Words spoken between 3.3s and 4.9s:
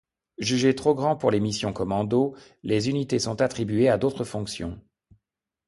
attribuées à d'autres fonctions.